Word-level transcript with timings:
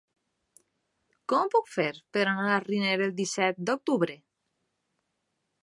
Com 1.33 1.43
ho 1.45 1.51
puc 1.55 1.69
fer 1.73 1.85
per 2.17 2.23
anar 2.31 2.55
a 2.55 2.63
Riner 2.63 2.95
el 3.09 3.13
disset 3.21 3.61
d'octubre? 3.71 4.19